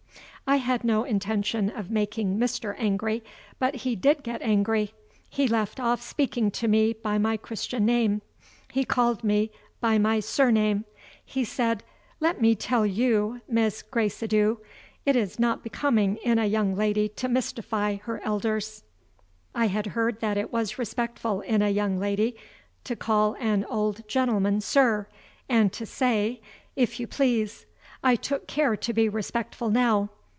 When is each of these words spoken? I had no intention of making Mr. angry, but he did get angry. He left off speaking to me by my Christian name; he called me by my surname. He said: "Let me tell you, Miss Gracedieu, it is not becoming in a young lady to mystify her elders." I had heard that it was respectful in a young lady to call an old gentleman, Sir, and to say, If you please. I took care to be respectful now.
I 0.47 0.57
had 0.57 0.83
no 0.83 1.05
intention 1.05 1.69
of 1.69 1.89
making 1.89 2.37
Mr. 2.37 2.75
angry, 2.77 3.23
but 3.57 3.73
he 3.73 3.95
did 3.95 4.21
get 4.21 4.41
angry. 4.41 4.93
He 5.29 5.47
left 5.47 5.79
off 5.79 6.01
speaking 6.01 6.51
to 6.51 6.67
me 6.67 6.91
by 6.91 7.17
my 7.17 7.37
Christian 7.37 7.85
name; 7.85 8.21
he 8.69 8.83
called 8.83 9.23
me 9.23 9.49
by 9.79 9.97
my 9.97 10.19
surname. 10.19 10.83
He 11.23 11.45
said: 11.45 11.85
"Let 12.19 12.41
me 12.41 12.53
tell 12.53 12.85
you, 12.85 13.39
Miss 13.47 13.81
Gracedieu, 13.81 14.59
it 15.05 15.15
is 15.15 15.39
not 15.39 15.63
becoming 15.63 16.17
in 16.17 16.37
a 16.37 16.47
young 16.47 16.75
lady 16.75 17.07
to 17.07 17.29
mystify 17.29 17.95
her 18.03 18.19
elders." 18.21 18.83
I 19.55 19.67
had 19.67 19.85
heard 19.95 20.19
that 20.19 20.35
it 20.35 20.51
was 20.51 20.77
respectful 20.77 21.39
in 21.39 21.61
a 21.61 21.69
young 21.69 21.97
lady 21.97 22.35
to 22.83 22.97
call 22.97 23.37
an 23.39 23.63
old 23.69 24.05
gentleman, 24.05 24.59
Sir, 24.59 25.07
and 25.47 25.71
to 25.71 25.85
say, 25.85 26.41
If 26.75 26.99
you 26.99 27.07
please. 27.07 27.65
I 28.03 28.17
took 28.17 28.47
care 28.49 28.75
to 28.75 28.91
be 28.91 29.07
respectful 29.07 29.69
now. 29.69 30.09